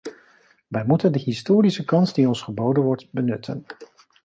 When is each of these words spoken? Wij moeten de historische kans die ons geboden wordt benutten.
Wij 0.67 0.83
moeten 0.85 1.11
de 1.11 1.19
historische 1.19 1.85
kans 1.85 2.13
die 2.13 2.27
ons 2.27 2.41
geboden 2.41 2.83
wordt 2.83 3.11
benutten. 3.11 3.65